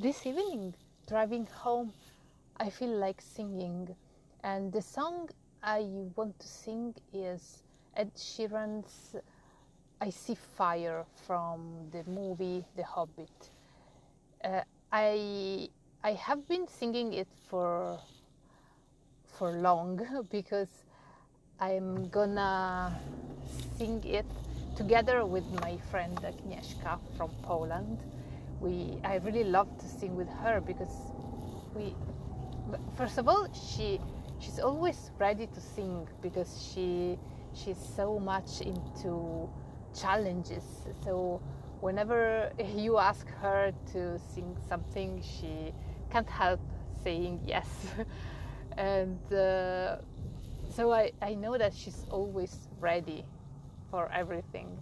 this 0.00 0.24
evening, 0.24 0.74
driving 1.06 1.46
home, 1.52 1.92
I 2.56 2.70
feel 2.70 2.96
like 2.96 3.20
singing. 3.20 3.94
And 4.42 4.72
the 4.72 4.80
song 4.80 5.28
I 5.62 5.80
want 6.16 6.38
to 6.40 6.48
sing 6.48 6.94
is 7.12 7.62
Ed 7.94 8.10
Sheeran's 8.16 9.16
I 10.00 10.08
See 10.08 10.36
Fire 10.56 11.04
from 11.26 11.90
the 11.92 12.02
movie 12.04 12.64
The 12.76 12.84
Hobbit. 12.84 13.50
Uh, 14.42 14.62
I 14.90 15.68
I 16.02 16.12
have 16.12 16.48
been 16.48 16.66
singing 16.66 17.12
it 17.12 17.28
for 17.50 18.00
for 19.26 19.52
long 19.52 20.00
because 20.30 20.84
I'm 21.60 22.08
gonna 22.08 22.98
sing 23.76 24.02
it 24.04 24.24
together 24.76 25.26
with 25.26 25.44
my 25.60 25.76
friend 25.90 26.16
Agnieszka 26.24 26.98
from 27.18 27.30
Poland. 27.42 27.98
We 28.60 28.98
I 29.04 29.16
really 29.16 29.44
love 29.44 29.68
to 29.78 29.88
sing 29.88 30.16
with 30.16 30.28
her 30.42 30.60
because 30.60 30.94
we 31.74 31.94
first 32.96 33.18
of 33.18 33.28
all 33.28 33.46
she 33.52 34.00
she's 34.38 34.58
always 34.58 35.10
ready 35.18 35.46
to 35.46 35.60
sing 35.60 36.06
because 36.20 36.70
she 36.72 37.18
she's 37.54 37.78
so 37.96 38.18
much 38.18 38.60
into 38.60 39.48
challenges. 39.94 40.64
So 41.04 41.40
whenever 41.80 42.50
you 42.74 42.98
ask 42.98 43.26
her 43.40 43.72
to 43.92 44.18
sing 44.18 44.56
something, 44.68 45.22
she 45.22 45.72
can't 46.10 46.28
help 46.28 46.60
saying 47.02 47.40
yes. 47.46 47.86
and 48.76 49.18
uh, 49.32 49.96
so 50.70 50.92
I, 50.92 51.12
I 51.20 51.34
know 51.34 51.58
that 51.58 51.74
she's 51.74 52.06
always 52.10 52.68
ready 52.80 53.24
for 53.90 54.10
everything. 54.12 54.78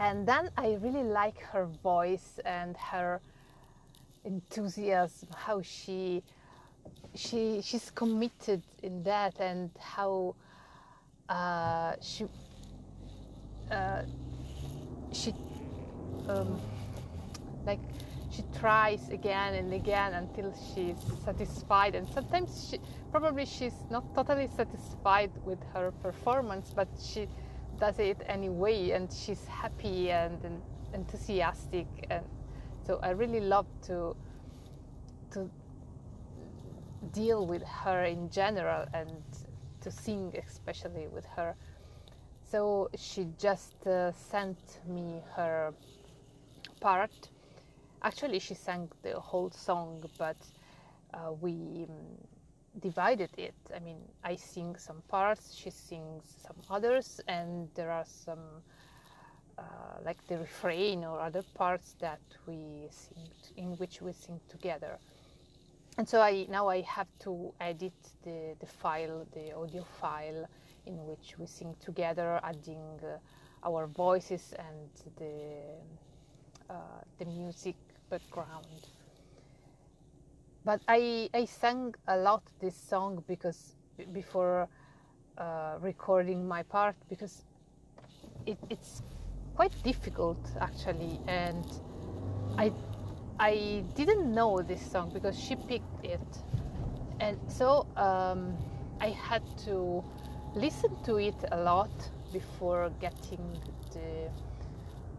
And 0.00 0.26
then 0.26 0.50
I 0.56 0.78
really 0.80 1.02
like 1.02 1.40
her 1.40 1.66
voice 1.66 2.38
and 2.44 2.76
her 2.76 3.20
enthusiasm, 4.24 5.28
how 5.34 5.60
she 5.62 6.22
she 7.14 7.60
she's 7.62 7.90
committed 7.90 8.62
in 8.82 9.02
that 9.02 9.40
and 9.40 9.70
how 9.78 10.36
uh, 11.28 11.94
she 12.00 12.26
uh, 13.70 14.02
she 15.12 15.34
um, 16.28 16.60
like 17.66 17.80
she 18.30 18.44
tries 18.60 19.08
again 19.08 19.54
and 19.54 19.72
again 19.72 20.14
until 20.14 20.54
she's 20.74 20.96
satisfied. 21.24 21.96
And 21.96 22.06
sometimes 22.08 22.68
she 22.70 22.78
probably 23.10 23.46
she's 23.46 23.74
not 23.90 24.14
totally 24.14 24.48
satisfied 24.56 25.32
with 25.44 25.58
her 25.74 25.90
performance 25.90 26.72
but 26.74 26.88
she 27.02 27.26
does 27.78 27.98
it 27.98 28.20
anyway 28.26 28.90
and 28.90 29.12
she's 29.12 29.44
happy 29.46 30.10
and, 30.10 30.42
and 30.44 30.62
enthusiastic 30.94 31.86
and 32.10 32.24
so 32.86 32.98
i 33.02 33.10
really 33.10 33.40
love 33.40 33.66
to 33.82 34.16
to 35.30 35.50
deal 37.12 37.46
with 37.46 37.62
her 37.62 38.04
in 38.04 38.30
general 38.30 38.84
and 38.92 39.22
to 39.80 39.90
sing 39.90 40.34
especially 40.46 41.06
with 41.08 41.24
her. 41.36 41.54
So 42.50 42.88
she 42.96 43.26
just 43.38 43.86
uh, 43.86 44.12
sent 44.12 44.80
me 44.88 45.22
her 45.36 45.74
part. 46.80 47.30
Actually 48.02 48.38
she 48.38 48.54
sang 48.54 48.90
the 49.02 49.18
whole 49.20 49.50
song 49.50 50.04
but 50.18 50.36
uh, 51.14 51.32
we 51.40 51.86
um, 51.88 52.37
divided 52.80 53.30
it 53.36 53.54
i 53.74 53.78
mean 53.78 53.98
i 54.24 54.36
sing 54.36 54.76
some 54.76 55.02
parts 55.08 55.54
she 55.54 55.70
sings 55.70 56.24
some 56.46 56.56
others 56.70 57.20
and 57.28 57.68
there 57.74 57.90
are 57.90 58.04
some 58.04 58.62
uh, 59.58 59.62
like 60.04 60.24
the 60.28 60.38
refrain 60.38 61.04
or 61.04 61.20
other 61.20 61.42
parts 61.54 61.96
that 62.00 62.20
we 62.46 62.88
sing 62.90 63.28
in 63.56 63.76
which 63.78 64.00
we 64.00 64.12
sing 64.12 64.40
together 64.48 64.98
and 65.98 66.08
so 66.08 66.20
i 66.20 66.46
now 66.48 66.68
i 66.68 66.80
have 66.82 67.08
to 67.18 67.52
edit 67.60 67.92
the, 68.22 68.54
the 68.60 68.66
file 68.66 69.26
the 69.32 69.52
audio 69.52 69.84
file 70.00 70.46
in 70.86 70.94
which 71.06 71.34
we 71.38 71.46
sing 71.46 71.74
together 71.80 72.40
adding 72.44 73.00
uh, 73.02 73.18
our 73.64 73.86
voices 73.86 74.54
and 74.58 75.16
the 75.16 75.78
uh, 76.70 76.74
the 77.18 77.24
music 77.24 77.76
background. 78.10 78.88
But 80.68 80.82
I, 80.86 81.30
I 81.32 81.46
sang 81.46 81.94
a 82.08 82.18
lot 82.18 82.42
this 82.60 82.76
song 82.76 83.24
because 83.26 83.74
before 84.12 84.68
uh, 85.38 85.76
recording 85.80 86.46
my 86.46 86.62
part 86.62 86.94
because 87.08 87.46
it, 88.44 88.58
it's 88.68 89.00
quite 89.56 89.72
difficult 89.82 90.36
actually. 90.60 91.20
And 91.26 91.64
I 92.58 92.70
I 93.40 93.82
didn't 93.94 94.34
know 94.34 94.60
this 94.60 94.82
song 94.82 95.10
because 95.14 95.40
she 95.40 95.56
picked 95.56 96.04
it. 96.04 96.28
And 97.18 97.38
so 97.48 97.86
um, 97.96 98.54
I 99.00 99.08
had 99.08 99.44
to 99.64 100.04
listen 100.54 100.94
to 101.04 101.16
it 101.16 101.46
a 101.50 101.62
lot 101.62 102.10
before 102.30 102.92
getting 103.00 103.58
the 103.94 104.28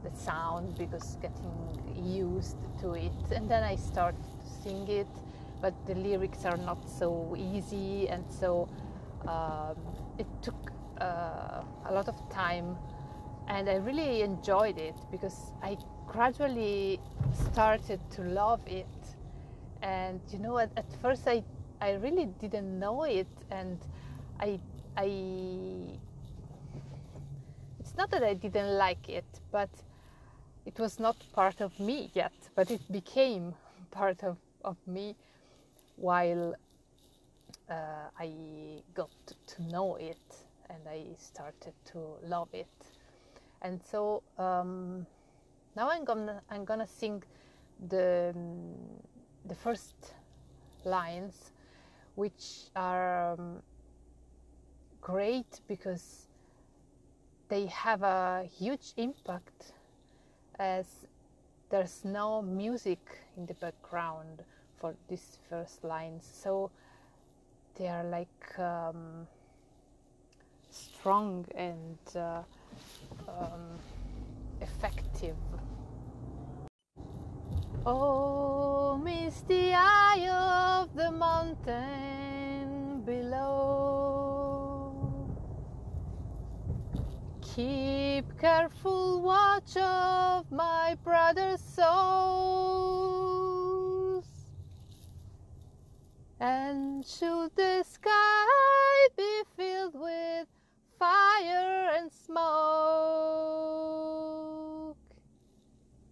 the 0.03 0.15
sound 0.15 0.77
because 0.77 1.17
getting 1.23 2.05
used 2.05 2.57
to 2.81 2.93
it. 2.93 3.31
And 3.35 3.49
then 3.49 3.63
I 3.63 3.77
start 3.77 4.13
to 4.13 4.49
sing 4.61 4.87
it 4.87 5.07
but 5.61 5.73
the 5.85 5.95
lyrics 5.95 6.45
are 6.45 6.57
not 6.57 6.87
so 6.89 7.35
easy 7.37 8.07
and 8.07 8.23
so 8.29 8.69
um, 9.27 9.75
it 10.17 10.27
took 10.41 10.71
uh, 11.01 11.61
a 11.85 11.93
lot 11.93 12.07
of 12.07 12.15
time. 12.29 12.77
And 13.47 13.69
I 13.69 13.75
really 13.75 14.21
enjoyed 14.21 14.77
it 14.77 14.95
because 15.11 15.53
I 15.63 15.77
gradually 16.07 16.99
started 17.51 17.99
to 18.11 18.21
love 18.21 18.61
it. 18.67 18.85
And 19.81 20.21
you 20.31 20.39
know 20.39 20.57
at, 20.57 20.71
at 20.77 20.91
first 21.01 21.27
I, 21.27 21.43
I 21.81 21.93
really 21.93 22.25
didn't 22.39 22.79
know 22.79 23.03
it 23.03 23.27
and 23.49 23.79
I 24.39 24.59
I 24.97 25.05
it's 27.79 27.95
not 27.95 28.11
that 28.11 28.23
I 28.23 28.33
didn't 28.33 28.77
like 28.77 29.07
it 29.07 29.25
but 29.51 29.69
it 30.65 30.77
was 30.77 30.99
not 30.99 31.15
part 31.33 31.61
of 31.61 31.79
me 31.79 32.11
yet, 32.13 32.33
but 32.55 32.69
it 32.69 32.81
became 32.91 33.55
part 33.91 34.23
of, 34.23 34.37
of 34.63 34.77
me 34.85 35.15
while 35.99 36.55
uh, 37.69 38.09
I 38.17 38.81
got 38.93 39.11
to 39.47 39.63
know 39.63 39.95
it 39.95 40.45
and 40.69 40.79
I 40.87 41.15
started 41.17 41.73
to 41.91 41.99
love 42.23 42.49
it. 42.53 42.67
And 43.61 43.81
so 43.83 44.23
um, 44.37 45.05
now 45.75 45.89
I'm 45.89 46.05
gonna 46.05 46.41
I'm 46.49 46.63
gonna 46.65 46.87
sing 46.87 47.23
the 47.89 48.33
the 49.45 49.55
first 49.55 50.13
lines, 50.85 51.51
which 52.15 52.69
are 52.75 53.33
um, 53.33 53.61
great 55.01 55.61
because 55.67 56.27
they 57.49 57.65
have 57.65 58.03
a 58.03 58.47
huge 58.57 58.93
impact 58.95 59.73
as 60.59 61.07
there's 61.69 62.05
no 62.05 62.41
music 62.41 62.99
in 63.37 63.45
the 63.45 63.53
background 63.55 64.43
for 64.79 64.95
these 65.07 65.37
first 65.49 65.83
lines 65.83 66.25
so 66.43 66.71
they 67.75 67.87
are 67.87 68.03
like 68.03 68.59
um, 68.59 69.27
strong 70.69 71.45
and 71.55 71.97
uh, 72.15 72.41
um, 73.27 73.79
effective 74.61 75.35
oh 77.85 78.99
misty 79.03 79.73
eye 79.73 80.27
of 80.81 80.93
the 80.95 81.11
mountain 81.11 83.01
below 83.05 84.49
keep 87.59 88.25
careful 88.39 89.21
watch 89.21 89.75
of 89.75 90.49
my 90.51 90.95
brother's 91.03 91.59
souls. 91.59 93.38
And 96.41 97.05
should 97.05 97.53
the 97.57 97.83
sky 97.83 99.07
be 99.17 99.41
filled 99.57 99.95
with 99.95 100.47
fire 100.97 101.89
and 101.97 102.09
smoke, 102.09 102.39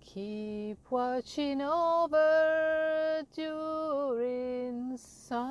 keep 0.01 0.79
watching 0.89 1.62
over 1.62 3.24
during 3.33 4.97
suns. 4.97 5.47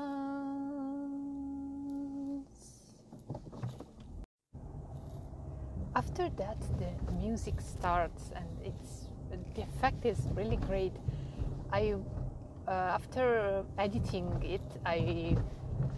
After 5.95 6.29
that, 6.37 6.61
the 6.79 6.93
music 7.15 7.63
starts 7.63 8.31
and 8.37 8.47
it's 8.63 9.09
the 9.55 9.63
effect 9.63 10.05
is 10.05 10.29
really 10.35 10.57
great. 10.57 10.93
I 11.73 11.95
uh, 12.69 12.71
after 12.71 13.65
editing 13.79 14.43
it, 14.43 14.63
I 14.85 15.37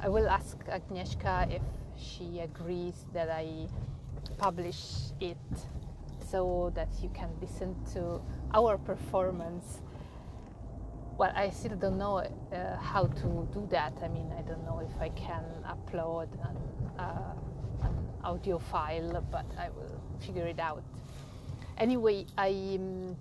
I 0.00 0.08
will 0.08 0.28
ask 0.28 0.56
Agnieszka 0.66 1.50
if 1.50 1.62
she 1.96 2.40
agrees 2.40 3.06
that 3.12 3.28
I 3.30 3.68
publish 4.38 5.12
it 5.20 5.36
so 6.30 6.70
that 6.74 6.88
you 7.02 7.08
can 7.10 7.30
listen 7.40 7.74
to 7.94 8.20
our 8.54 8.78
performance. 8.78 9.80
well, 11.18 11.32
I 11.34 11.50
still 11.50 11.76
don't 11.76 11.98
know 11.98 12.18
uh, 12.18 12.76
how 12.76 13.06
to 13.06 13.48
do 13.52 13.66
that. 13.70 13.92
I 14.02 14.08
mean, 14.08 14.30
I 14.38 14.42
don't 14.42 14.64
know 14.64 14.78
if 14.78 15.00
I 15.00 15.08
can 15.10 15.44
upload 15.66 16.28
an, 16.48 16.56
uh, 16.96 17.34
an 17.82 17.94
audio 18.22 18.58
file, 18.58 19.24
but 19.30 19.46
I 19.58 19.68
will 19.70 20.00
figure 20.20 20.46
it 20.46 20.60
out. 20.60 20.84
Anyway, 21.76 22.24
I 22.36 22.78
um, 22.78 23.16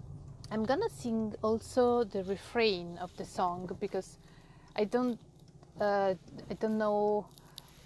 I'm 0.49 0.63
gonna 0.63 0.89
sing 0.89 1.33
also 1.41 2.05
the 2.05 2.23
refrain 2.23 2.97
of 2.99 3.15
the 3.17 3.25
song 3.25 3.69
because 3.79 4.17
I 4.75 4.85
don't 4.85 5.19
uh, 5.79 6.13
I 6.49 6.53
don't 6.59 6.77
know 6.77 7.27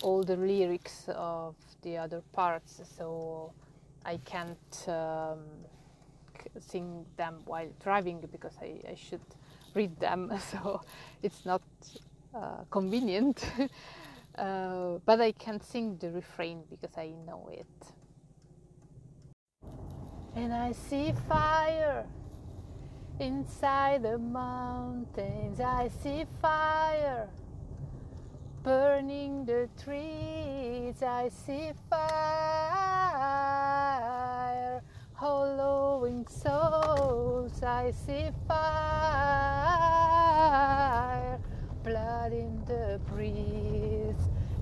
all 0.03 0.23
the 0.23 0.35
lyrics 0.35 1.05
of 1.09 1.55
the 1.81 1.97
other 1.97 2.21
parts, 2.33 2.81
so 2.97 3.51
I 4.05 4.17
can't 4.25 4.85
um, 4.87 5.39
sing 6.59 7.05
them 7.17 7.41
while 7.45 7.69
driving 7.83 8.23
because 8.31 8.53
I, 8.61 8.79
I 8.89 8.95
should 8.95 9.21
read 9.73 9.99
them, 9.99 10.31
so 10.51 10.81
it's 11.23 11.45
not 11.45 11.61
uh, 12.33 12.63
convenient. 12.69 13.43
uh, 14.37 14.99
but 15.05 15.19
I 15.19 15.31
can 15.31 15.59
sing 15.61 15.97
the 15.97 16.11
refrain 16.11 16.63
because 16.69 16.97
I 16.97 17.13
know 17.25 17.49
it. 17.51 17.65
And 20.35 20.53
I 20.53 20.71
see 20.71 21.13
fire 21.27 22.05
inside 23.21 24.01
the 24.01 24.17
mountains. 24.17 25.59
I 25.61 25.89
see 26.01 26.25
fire 26.41 27.29
burning 28.63 29.45
the 29.45 29.69
trees. 29.83 31.03
I 31.03 31.29
see 31.29 31.71
fire 31.89 32.81
hollowing 35.13 36.25
souls. 36.27 37.61
I 37.61 37.91
see 37.91 38.31
fire, 38.47 38.57
blood 41.83 42.33
in 42.33 42.65
the 42.65 42.99
breeze. 43.07 44.15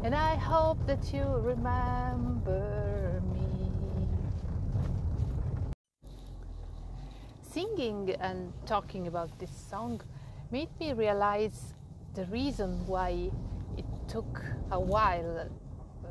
And 0.03 0.13
I 0.13 0.35
hope 0.35 0.85
that 0.85 1.13
you 1.13 1.23
remember 1.23 3.21
me. 3.33 3.49
Singing 7.79 8.13
and 8.19 8.51
talking 8.65 9.07
about 9.07 9.39
this 9.39 9.51
song 9.69 10.01
made 10.51 10.67
me 10.81 10.91
realize 10.91 11.75
the 12.13 12.25
reason 12.25 12.85
why 12.85 13.31
it 13.77 13.85
took 14.05 14.43
a 14.71 14.77
while 14.77 15.39
uh, 15.39 16.07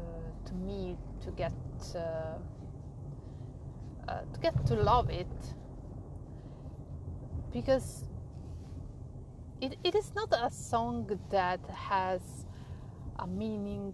to 0.46 0.54
me 0.54 0.96
to 1.20 1.30
get 1.32 1.52
uh, 1.94 2.38
uh, 4.08 4.20
to 4.32 4.40
get 4.40 4.64
to 4.64 4.76
love 4.76 5.10
it. 5.10 5.36
Because 7.52 8.06
it, 9.60 9.76
it 9.84 9.94
is 9.94 10.14
not 10.14 10.32
a 10.32 10.50
song 10.50 11.20
that 11.28 11.60
has 11.68 12.46
a 13.18 13.26
meaning 13.26 13.92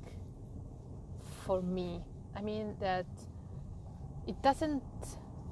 for 1.44 1.60
me. 1.60 2.04
I 2.36 2.40
mean 2.40 2.76
that 2.78 3.06
it 4.28 4.40
doesn't 4.42 4.84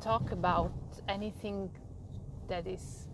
talk 0.01 0.31
about 0.31 0.73
anything 1.09 1.69
that 2.49 2.67
is 2.67 3.09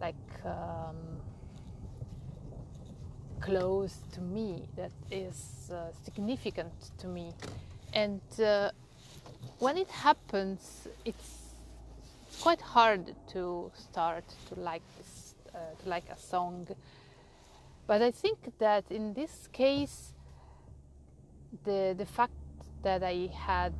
like 0.00 0.14
um, 0.44 0.96
close 3.40 3.98
to 4.12 4.20
me, 4.20 4.68
that 4.76 4.92
is 5.10 5.70
uh, 5.72 5.92
significant 6.04 6.90
to 6.98 7.06
me. 7.06 7.32
And 7.92 8.20
uh, 8.40 8.70
when 9.58 9.76
it 9.76 9.90
happens, 9.90 10.88
it's 11.04 11.54
quite 12.40 12.60
hard 12.60 13.14
to 13.32 13.70
start 13.74 14.24
to 14.48 14.60
like 14.60 14.82
this, 14.98 15.34
uh, 15.54 15.58
to 15.82 15.88
like 15.88 16.04
a 16.10 16.18
song. 16.18 16.66
But 17.86 18.02
I 18.02 18.10
think 18.10 18.38
that 18.58 18.84
in 18.90 19.14
this 19.14 19.48
case, 19.52 20.14
the 21.64 21.94
the 21.96 22.06
fact 22.06 22.32
that 22.82 23.02
I 23.02 23.30
had 23.32 23.72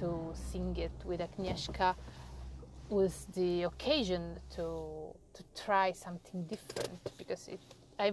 to 0.00 0.32
sing 0.50 0.76
it 0.76 0.92
with 1.04 1.20
Agnieszka 1.20 1.94
was 2.88 3.26
the 3.34 3.64
occasion 3.64 4.38
to 4.56 5.14
to 5.34 5.42
try 5.64 5.92
something 5.92 6.44
different 6.44 7.00
because 7.18 7.48
it 7.48 7.60
I 7.98 8.12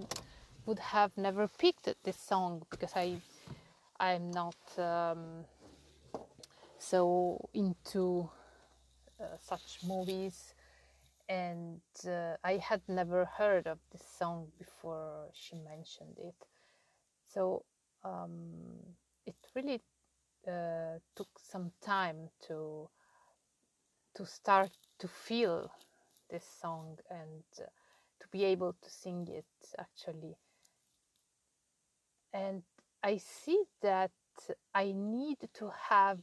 would 0.65 0.79
have 0.79 1.11
never 1.17 1.47
picked 1.47 1.87
this 2.03 2.17
song 2.17 2.63
because 2.69 2.93
I 2.95 3.17
I'm 3.99 4.31
not 4.31 4.55
um, 4.77 5.45
so 6.79 7.49
into 7.53 8.29
uh, 9.19 9.37
such 9.39 9.79
movies. 9.85 10.53
And 11.29 11.81
uh, 12.05 12.35
I 12.43 12.57
had 12.57 12.81
never 12.87 13.25
heard 13.25 13.67
of 13.67 13.77
this 13.91 14.03
song 14.19 14.47
before 14.57 15.29
she 15.33 15.55
mentioned 15.55 16.17
it. 16.17 16.35
So 17.27 17.63
um, 18.03 18.95
it 19.25 19.35
really 19.55 19.81
uh, 20.47 20.99
took 21.15 21.29
some 21.39 21.71
time 21.81 22.29
to 22.47 22.89
to 24.15 24.25
start 24.25 24.71
to 24.99 25.07
feel 25.07 25.71
this 26.29 26.45
song 26.61 26.97
and 27.09 27.43
uh, 27.59 27.65
to 28.19 28.27
be 28.31 28.43
able 28.45 28.73
to 28.81 28.89
sing 28.89 29.27
it 29.29 29.45
actually 29.79 30.37
and 32.33 32.63
I 33.03 33.17
see 33.17 33.63
that 33.81 34.11
I 34.73 34.91
need 34.95 35.37
to 35.55 35.71
have 35.89 36.19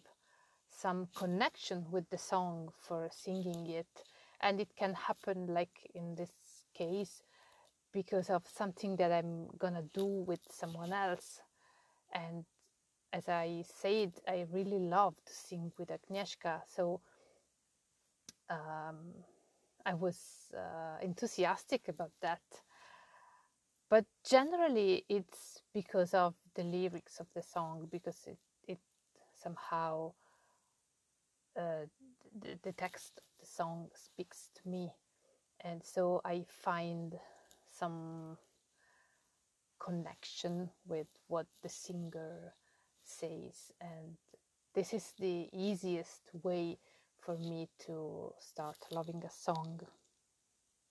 some 0.68 1.08
connection 1.14 1.86
with 1.90 2.08
the 2.10 2.18
song 2.18 2.70
for 2.80 3.08
singing 3.12 3.66
it, 3.68 4.04
and 4.40 4.60
it 4.60 4.74
can 4.76 4.94
happen 4.94 5.46
like 5.48 5.90
in 5.94 6.14
this 6.14 6.30
case 6.74 7.22
because 7.92 8.30
of 8.30 8.42
something 8.46 8.96
that 8.96 9.10
I'm 9.10 9.48
gonna 9.58 9.82
do 9.92 10.06
with 10.06 10.40
someone 10.50 10.92
else. 10.92 11.40
And 12.12 12.44
as 13.12 13.28
I 13.28 13.64
said, 13.66 14.12
I 14.26 14.46
really 14.52 14.78
love 14.78 15.16
to 15.26 15.32
sing 15.32 15.72
with 15.78 15.88
Agnieszka, 15.88 16.62
so 16.68 17.00
um, 18.50 19.14
I 19.84 19.94
was 19.94 20.18
uh, 20.54 21.02
enthusiastic 21.02 21.88
about 21.88 22.12
that. 22.20 22.42
But 23.90 24.04
generally 24.28 25.04
it's 25.08 25.62
because 25.72 26.12
of 26.12 26.34
the 26.54 26.62
lyrics 26.62 27.20
of 27.20 27.26
the 27.34 27.42
song 27.42 27.88
because 27.90 28.18
it, 28.26 28.38
it 28.66 28.78
somehow 29.34 30.12
uh, 31.56 31.86
the, 32.38 32.58
the 32.62 32.72
text 32.72 33.18
of 33.18 33.24
the 33.40 33.46
song 33.46 33.88
speaks 33.94 34.50
to 34.56 34.68
me. 34.68 34.92
And 35.60 35.82
so 35.82 36.20
i 36.24 36.44
find 36.48 37.14
some 37.70 38.36
connection 39.78 40.70
with 40.86 41.06
what 41.28 41.46
the 41.62 41.68
singer 41.68 42.54
says. 43.02 43.72
And 43.80 44.16
this 44.74 44.92
is 44.92 45.14
the 45.18 45.48
easiest 45.52 46.30
way 46.42 46.78
for 47.20 47.36
me 47.38 47.68
to 47.86 48.32
start 48.40 48.76
loving 48.90 49.22
a 49.24 49.30
song 49.30 49.80